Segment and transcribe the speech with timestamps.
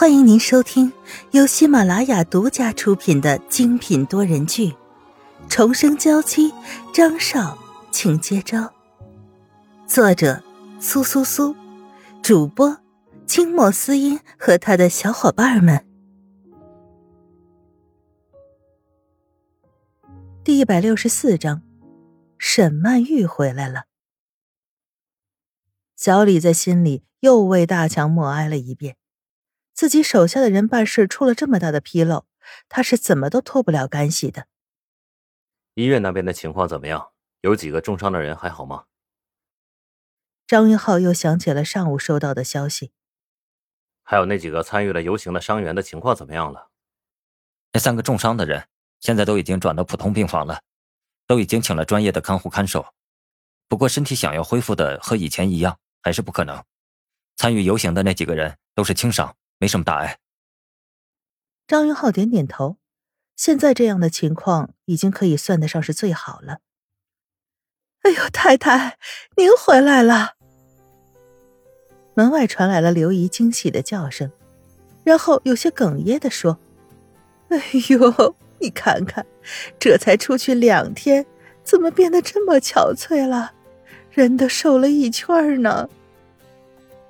[0.00, 0.92] 欢迎您收听
[1.32, 4.68] 由喜马拉雅独家出品的精品多人剧
[5.48, 6.52] 《重生娇妻》，
[6.94, 7.58] 张少，
[7.90, 8.72] 请接招。
[9.88, 10.40] 作者：
[10.78, 11.56] 苏苏苏，
[12.22, 12.78] 主播：
[13.26, 15.84] 清末思音和他的小伙伴们。
[20.44, 21.62] 第一百六十四章，
[22.38, 23.86] 沈曼玉回来了。
[25.96, 28.97] 小李在心里又为大强默哀了一遍。
[29.78, 32.26] 自己手下的人办事出了这么大的纰漏，
[32.68, 34.48] 他是怎么都脱不了干系的。
[35.74, 37.12] 医院那边的情况怎么样？
[37.42, 38.86] 有几个重伤的人还好吗？
[40.48, 42.90] 张云浩又想起了上午收到的消息。
[44.02, 46.70] 还有那几个参与了游行的伤员的情况怎么样了？
[47.72, 48.66] 那三个重伤的人
[48.98, 50.60] 现在都已经转到普通病房了，
[51.28, 52.84] 都已经请了专业的看护看守。
[53.68, 56.64] 不过身体想要恢复的和以前一样还是不可能。
[57.36, 59.36] 参与游行的那几个人都是轻伤。
[59.58, 60.18] 没什么大碍。
[61.66, 62.76] 张云浩点点头，
[63.36, 66.58] 现在这样的情况已经可以算得上是最好了。
[68.02, 68.98] 哎呦，太太，
[69.36, 70.34] 您回来了！
[72.14, 74.30] 门外传来了刘姨惊喜的叫声，
[75.04, 76.58] 然后有些哽咽的说
[77.50, 79.26] ：“哎呦，你看看，
[79.78, 81.26] 这才出去两天，
[81.62, 83.52] 怎么变得这么憔悴了？
[84.10, 85.88] 人都瘦了一圈呢。”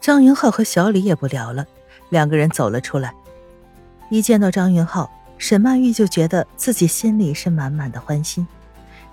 [0.00, 1.66] 张云浩和小李也不聊了。
[2.14, 3.12] 两个人走了出来，
[4.08, 8.46] 一见到张云浩，沈曼玉就觉得自己心里是满满的欢心，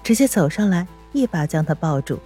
[0.03, 2.19] 直接走上来，一把将他抱住。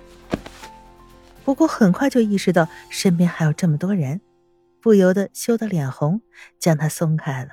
[1.46, 4.20] 不过很快就意识到身边还有这么多人，
[4.82, 6.22] 不由得羞得脸红，
[6.60, 7.52] 将他松开了。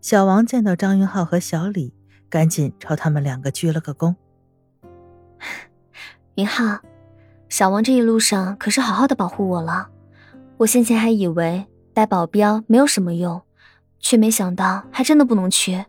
[0.00, 1.94] 小王见到张云浩和小李，
[2.28, 4.16] 赶紧朝他们两个鞠了个躬
[6.34, 6.80] ：“云浩，
[7.48, 9.90] 小王这一路上可是好好的保护我了。”
[10.60, 13.40] 我先前还以为带保镖没有什么用，
[13.98, 15.86] 却没想到还真的不能缺。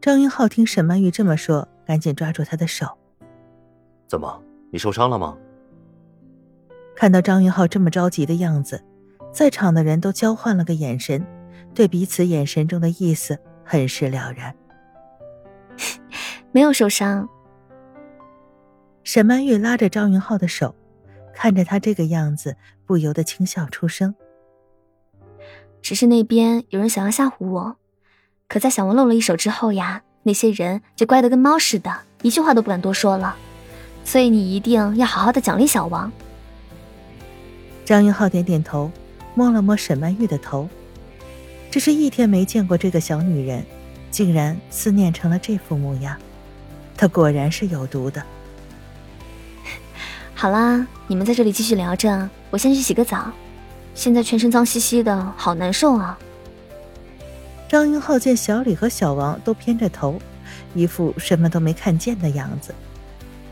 [0.00, 2.88] 张云浩听沈曼玉这么说，赶紧抓住她的手
[4.08, 4.42] ：“怎么，
[4.72, 5.38] 你受伤了吗？”
[6.96, 8.82] 看到张云浩这么着急的样子，
[9.32, 11.24] 在场的人都交换了个眼神，
[11.72, 14.52] 对彼此眼神中的意思很是了然。
[16.50, 17.28] 没有受伤。
[19.04, 20.74] 沈曼玉拉着张云浩的手。
[21.40, 24.12] 看着他这个样子，不由得轻笑出声。
[25.80, 27.76] 只是那边有人想要吓唬我，
[28.48, 33.36] 可在小王露了一手之后呀，那些人就乖得跟猫似的，一句话都不敢多说了。
[34.04, 36.10] 所以你一定要好好的奖励小王。
[37.84, 38.90] 张云浩点点头，
[39.36, 40.68] 摸了摸沈曼玉的头。
[41.70, 43.64] 只是一天没见过这个小女人，
[44.10, 46.18] 竟然思念成了这副模样。
[46.96, 48.20] 她果然是有毒的。
[50.40, 53.32] 好啦，你们在这里继续聊着，我先去洗个澡。
[53.92, 56.16] 现在全身脏兮兮的，好难受啊。
[57.68, 60.16] 张云浩见小李和小王都偏着头，
[60.76, 62.72] 一副什么都没看见的样子，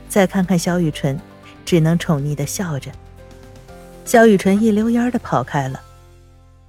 [0.08, 1.18] 再看看萧雨纯，
[1.64, 2.92] 只能宠溺的笑着。
[4.04, 5.82] 萧雨纯一溜烟的跑开了。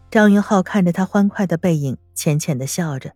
[0.09, 3.11] 张云浩看着他欢快的背影，浅浅的笑着。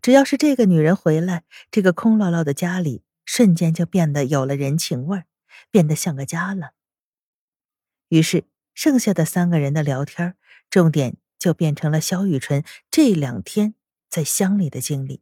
[0.00, 5.24] 只要是这个女人回来，这个空落落的家里瞬间就变得有了人情味儿。
[5.74, 6.70] 变得像个家了。
[8.06, 10.36] 于是，剩下的三个人的聊天
[10.70, 12.62] 重点就变成了萧雨纯
[12.92, 13.74] 这两天
[14.08, 15.20] 在乡里的经历。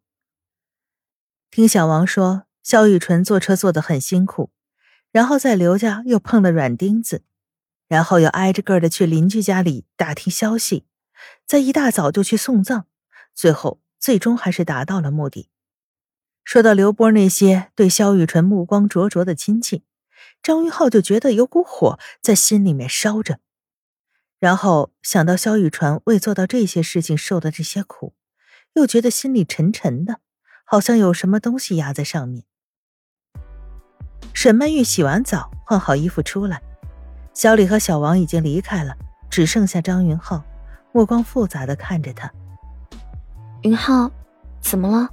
[1.50, 4.50] 听小王说，萧雨纯坐车坐得很辛苦，
[5.10, 7.24] 然后在刘家又碰了软钉子，
[7.88, 10.84] 然后又挨着个的去邻居家里打听消息，
[11.46, 12.84] 在一大早就去送葬，
[13.34, 15.48] 最后最终还是达到了目的。
[16.44, 19.84] 说到刘波那些对萧雨纯目光灼灼的亲戚。
[20.42, 23.38] 张云浩就觉得有股火在心里面烧着，
[24.40, 28.14] 然后想到萧雨传为做到这些事情受的这些苦，
[28.74, 30.18] 又觉得心里沉沉的，
[30.64, 32.44] 好像有什么东西压在上面。
[34.34, 36.60] 沈曼玉洗完澡，换好衣服出来，
[37.32, 38.96] 小李和小王已经离开了，
[39.30, 40.42] 只剩下张云浩，
[40.90, 42.32] 目光复杂的看着他。
[43.62, 44.10] 云浩，
[44.60, 45.08] 怎么了？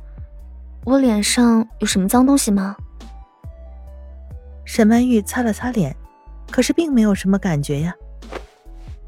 [0.86, 2.76] 我脸上有什么脏东西吗？
[4.72, 5.96] 沈曼玉擦了擦脸，
[6.52, 7.92] 可是并没有什么感觉呀。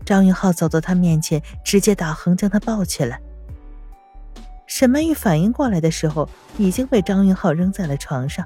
[0.04, 3.22] 张云浩走到她面前，直接打横将她抱起来。
[4.66, 6.28] 沈曼玉反应过来的时候，
[6.58, 8.44] 已经被张云浩扔在了床上。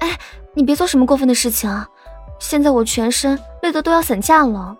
[0.00, 0.18] 哎，
[0.54, 1.86] 你别做什么过分的事情啊！
[2.38, 4.74] 现在我全身累得都要散架了。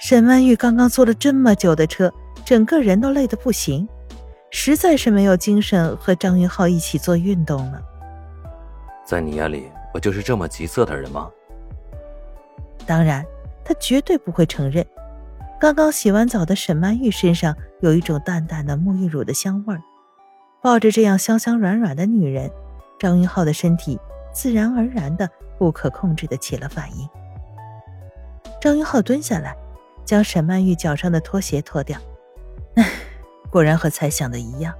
[0.00, 2.12] 沈曼玉刚刚坐了这么久的车，
[2.44, 3.88] 整个人都累得不行，
[4.50, 7.80] 实在是没有精神和张云浩一起做运动了。
[9.10, 11.28] 在你眼里，我就是这么急色的人吗？
[12.86, 13.26] 当然，
[13.64, 14.86] 他绝对不会承认，
[15.60, 19.82] 刚刚洗完澡的沈曼玉身上有一种淡淡的沐浴乳的香味儿。
[20.62, 22.48] 抱着这样香香软软的女人，
[23.00, 23.98] 张云浩的身体
[24.32, 25.28] 自然而然的、
[25.58, 27.08] 不可控制的起了反应。
[28.60, 29.56] 张云浩蹲下来，
[30.04, 31.98] 将沈曼玉脚上的拖鞋脱掉。
[32.76, 32.88] 唉，
[33.50, 34.72] 果然和猜想的一样，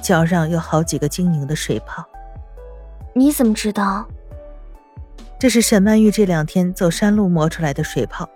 [0.00, 2.06] 脚上有好几个晶莹的水泡。
[3.18, 4.06] 你怎么知道？
[5.40, 8.28] 这是沈曼玉这两天走山路磨出来的水泡，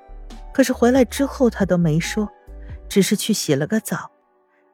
[0.54, 2.26] 可是回来之后她都没说，
[2.88, 4.10] 只是去洗了个澡。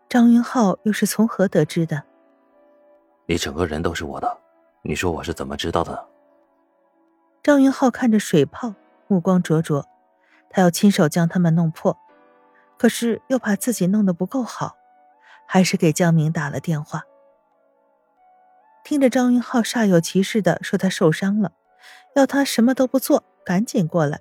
[0.08, 2.04] 张云浩又是从何得知的？
[3.26, 4.38] 你整个人都是我的，
[4.82, 6.06] 你说我是怎么知道的？
[7.42, 8.74] 张云浩看着水泡，
[9.08, 9.84] 目光灼灼，
[10.48, 11.98] 他要亲手将它们弄破，
[12.78, 14.76] 可是又怕自己弄得不够好，
[15.48, 17.02] 还是给江明打了电话。
[18.86, 21.50] 听着张云浩煞有其事的说他受伤了，
[22.14, 24.20] 要他什么都不做，赶紧过来。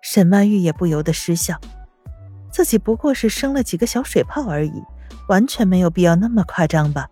[0.00, 1.56] 沈曼玉也不由得失笑。
[2.50, 4.82] 自己不过是生了几个小水泡而已，
[5.28, 7.08] 完全没有必要那么夸张吧？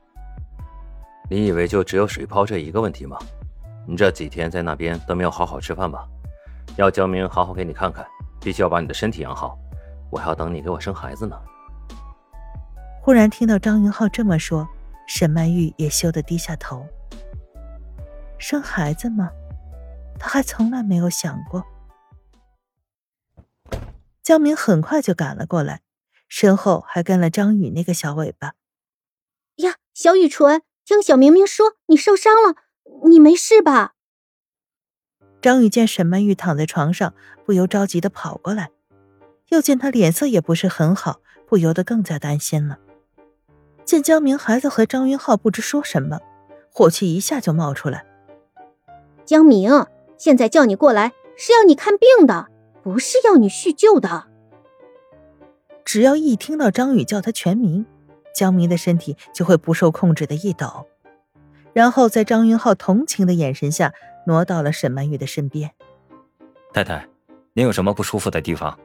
[1.31, 3.17] 你以为就只有水泡这一个问题吗？
[3.87, 6.05] 你这几天在那边都没有好好吃饭吧？
[6.75, 8.05] 要江明好好给你看看，
[8.41, 9.56] 必须要把你的身体养好。
[10.11, 11.38] 我还要等你给我生孩子呢。
[13.00, 14.69] 忽然听到张云浩这么说，
[15.12, 16.87] 沈曼玉也羞得低下头。
[18.39, 19.33] 生孩子吗？
[20.21, 21.65] 她还从来没有想过。
[24.23, 25.81] 江明很快就赶了过来，
[26.29, 28.55] 身后还跟了张宇那个小尾巴。
[29.57, 32.55] 呀，小雨纯，听小明明说你受伤了，
[33.09, 33.95] 你没事吧？
[35.43, 37.13] 张宇见沈曼玉躺在床上，
[37.45, 38.71] 不由着急的跑过来，
[39.49, 42.79] 又见她脸色也不是很好，不由得更加担心了。
[43.91, 46.21] 见江明还在和张云浩不知说什么，
[46.73, 48.07] 火气一下就冒出来。
[49.25, 49.85] 江明，
[50.17, 52.47] 现在叫你过来是要你看病的。
[52.85, 54.29] 不是要你叙旧的。
[55.85, 57.85] 只要一听到张宇叫他全名，
[58.33, 60.87] 江明的身体就会不受控制的一抖，
[61.73, 63.93] 然后在张云浩同情的眼神下，
[64.25, 65.73] 挪到了沈曼玉的身边。
[66.73, 67.09] 太太，
[67.55, 68.79] 您有什么不舒服的地方？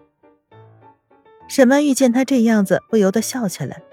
[1.47, 3.83] 沈曼玉见他这样子，不由得笑起来。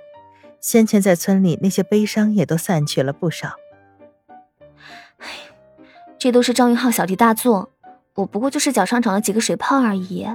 [0.62, 3.56] 先前在村里那些悲伤也都散去了不少。
[5.18, 5.26] 哎，
[6.16, 7.70] 这都是张云浩小题大做。
[8.14, 10.26] 我不过就是脚上长了几个水泡而已。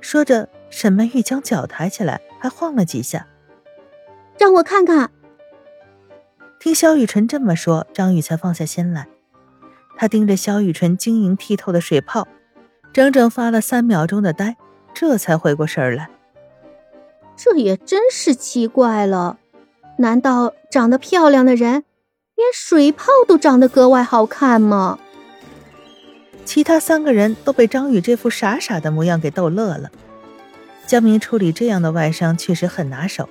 [0.00, 3.28] 说着，沈曼玉将脚抬起来，还晃了几下，
[4.38, 5.10] 让我看看。
[6.58, 9.06] 听萧雨辰这么说，张宇才放下心来。
[9.96, 12.26] 他盯着萧雨辰晶莹剔透的水泡，
[12.92, 14.56] 整整发了三秒钟的呆，
[14.92, 16.10] 这才回过神来。
[17.38, 19.38] 这也真是奇怪了，
[19.98, 21.84] 难道长得漂亮的人，
[22.34, 24.98] 连水泡都长得格外好看吗？
[26.44, 29.88] 其他三个人都被张宇这副傻傻的模样给逗乐了。
[30.84, 33.28] 江明处理这样的外伤确实很拿手，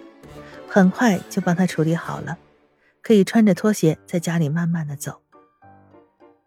[0.70, 2.38] 很快就帮他处理好了，
[3.02, 5.22] 可以穿着拖鞋在家里慢慢的走。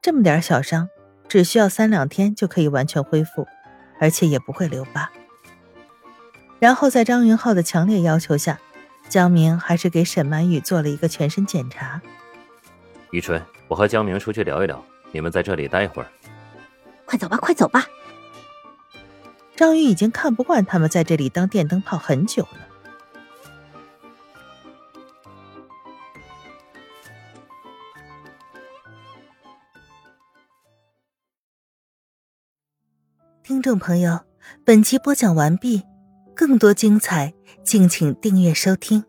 [0.01, 0.89] 这么点小伤，
[1.29, 3.47] 只需要三两天就可以完全恢复，
[3.99, 5.11] 而且也不会留疤。
[6.61, 8.61] 然后在张云浩的强烈要求下，
[9.09, 12.01] 江明还是给沈曼玉做了一个全身检查。
[13.11, 16.09] 雨春，我和江明出去聊一聊，你们在这里待一会儿。
[17.07, 17.87] 快走吧，快走吧！
[19.57, 22.69] 张宇已经看不惯他们在这里当电灯泡很久了。
[33.43, 34.21] 听众朋友，
[34.65, 35.83] 本集播讲完毕，
[36.41, 39.05] 更多精彩，敬请订阅收听。